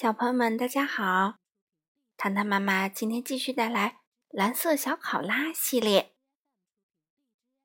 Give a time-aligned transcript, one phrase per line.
[0.00, 1.34] 小朋友们，大家好！
[2.16, 6.14] 糖糖妈妈今天继续带来蓝色小考拉系列。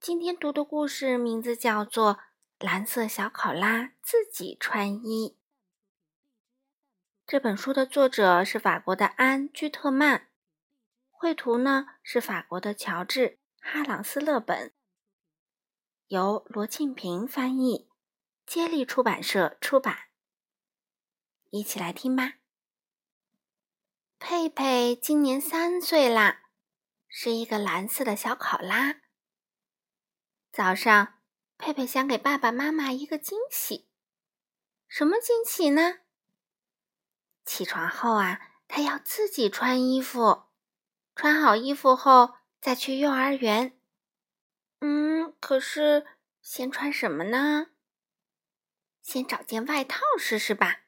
[0.00, 2.14] 今天读的故事名字叫做
[2.58, 5.28] 《蓝色小考拉自己穿衣》。
[7.24, 10.26] 这本书的作者是法国的安·居特曼，
[11.12, 13.28] 绘图呢是法国的乔治·
[13.60, 14.72] 哈朗斯勒本，
[16.08, 17.88] 由罗庆平翻译，
[18.44, 20.08] 接力出版社出版。
[21.54, 22.32] 一起来听吧。
[24.18, 26.42] 佩佩今年三岁啦，
[27.06, 28.96] 是一个蓝色的小考拉。
[30.50, 31.20] 早上，
[31.56, 33.88] 佩佩想给爸爸妈妈一个惊喜。
[34.88, 36.00] 什么惊喜呢？
[37.44, 40.46] 起床后啊，他要自己穿衣服，
[41.14, 43.78] 穿好衣服后再去幼儿园。
[44.80, 46.04] 嗯，可是
[46.42, 47.68] 先穿什么呢？
[49.02, 50.80] 先找件外套试试吧。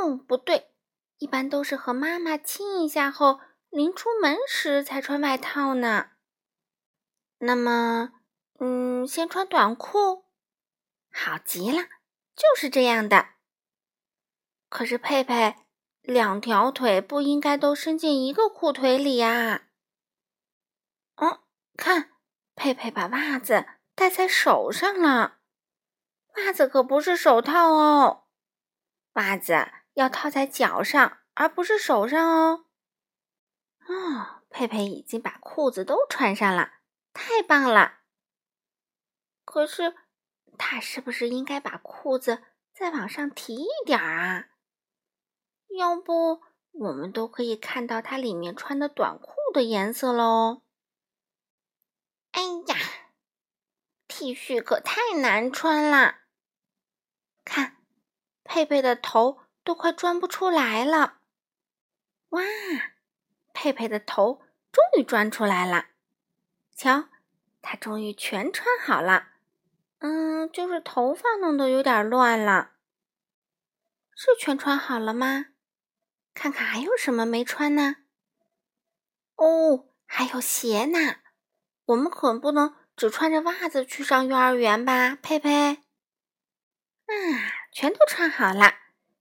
[0.00, 0.72] 哦，不对，
[1.18, 6.12] 一般都是和妈妈亲一下后，临出门时才穿外套呢。
[7.38, 8.12] 那么，
[8.58, 10.24] 嗯，先穿短裤，
[11.12, 11.82] 好极了，
[12.34, 13.28] 就是这样的。
[14.70, 15.56] 可是佩佩
[16.00, 19.68] 两条腿不应该都伸进一个裤腿里呀。
[21.16, 21.40] 哦，
[21.76, 22.12] 看，
[22.54, 25.40] 佩佩把袜子戴在手上了，
[26.36, 28.24] 袜子可不是手套哦，
[29.14, 29.68] 袜子。
[29.94, 32.66] 要套在脚上，而不是手上哦。
[33.86, 36.74] 哦，佩佩已经把裤子都穿上了，
[37.12, 38.00] 太棒了。
[39.44, 39.96] 可是，
[40.56, 44.50] 他是不是应该把裤子再往上提一点啊？
[45.76, 50.62] 要不，我们都可以看到他里面穿的短裤的颜色喽。
[52.30, 52.76] 哎呀
[54.06, 56.20] ，T 恤可太难穿了。
[57.44, 57.76] 看，
[58.44, 59.40] 佩佩的头。
[59.70, 61.20] 都快钻不出来了！
[62.30, 62.42] 哇，
[63.52, 65.90] 佩佩的头终于钻出来了。
[66.74, 67.04] 瞧，
[67.62, 69.28] 她终于全穿好了。
[70.00, 72.72] 嗯，就是头发弄得有点乱了。
[74.16, 75.46] 是全穿好了吗？
[76.34, 77.98] 看看还有什么没穿呢？
[79.36, 81.18] 哦，还有鞋呢。
[81.84, 85.74] 我们可不能只穿着袜子去上幼儿园吧，佩佩？
[85.76, 87.14] 啊，
[87.72, 88.80] 全都穿好了。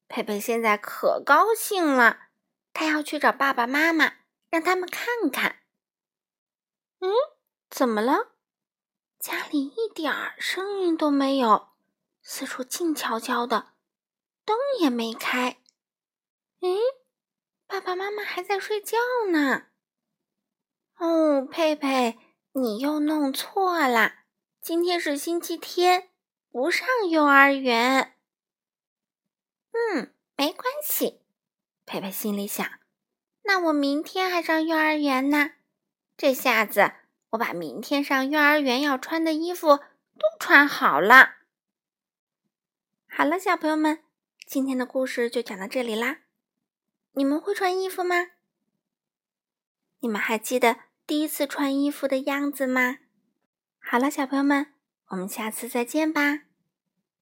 [0.09, 2.17] 佩佩现在可高兴了，
[2.73, 4.13] 他要去找爸爸妈妈，
[4.49, 5.59] 让他们看看。
[6.99, 7.11] 嗯，
[7.69, 8.31] 怎么了？
[9.19, 11.69] 家里一点儿声音都没有，
[12.23, 13.73] 四处静悄悄的，
[14.43, 15.57] 灯也没开。
[16.61, 16.79] 诶，
[17.67, 18.97] 爸爸妈妈还在睡觉
[19.31, 19.67] 呢。
[20.97, 22.17] 哦，佩佩，
[22.53, 24.13] 你又弄错了，
[24.59, 26.09] 今天是星期天，
[26.51, 28.15] 不上幼儿园。
[29.79, 31.21] 嗯，没关系，
[31.85, 32.67] 佩佩心里想。
[33.43, 35.51] 那我明天还上幼儿园呢。
[36.17, 36.91] 这下子，
[37.31, 41.35] 我把明天上幼儿园要穿的衣服都穿好了。
[43.07, 44.03] 好了，小朋友们，
[44.45, 46.19] 今天的故事就讲到这里啦。
[47.13, 48.27] 你们会穿衣服吗？
[49.99, 52.99] 你们还记得第一次穿衣服的样子吗？
[53.79, 54.73] 好了，小朋友们，
[55.07, 56.48] 我们下次再见吧。